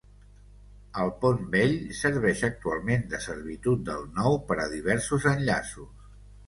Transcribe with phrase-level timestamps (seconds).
[1.03, 6.15] El pont vell serveix actualment de servitud del nou per a diversos enllaços.